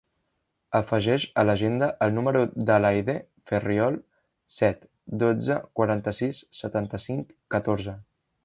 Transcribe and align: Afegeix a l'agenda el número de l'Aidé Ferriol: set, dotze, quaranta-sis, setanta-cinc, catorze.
Afegeix 0.77 1.25
a 1.41 1.41
l'agenda 1.49 1.89
el 2.05 2.15
número 2.15 2.41
de 2.71 2.77
l'Aidé 2.85 3.17
Ferriol: 3.51 3.99
set, 4.57 4.91
dotze, 5.25 5.61
quaranta-sis, 5.81 6.45
setanta-cinc, 6.63 7.41
catorze. 7.57 7.99